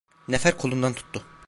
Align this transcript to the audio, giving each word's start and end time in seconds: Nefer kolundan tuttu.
Nefer 0.27 0.57
kolundan 0.57 0.93
tuttu. 0.93 1.19